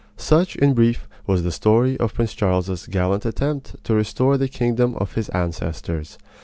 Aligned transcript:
Such, 0.17 0.55
in 0.55 0.73
brief, 0.73 1.07
was 1.27 1.43
the 1.43 1.51
story 1.51 1.95
of 1.99 2.15
Prince 2.15 2.33
Charlie's 2.33 2.87
gallant 2.87 3.23
attempt 3.23 3.75
to 3.83 3.93
restore 3.93 4.35
the 4.35 4.47
kingdom 4.47 4.95
of 4.95 5.13
his 5.13 5.29
ancestors. 5.29 6.17